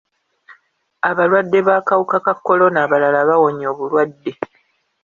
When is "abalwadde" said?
1.09-1.59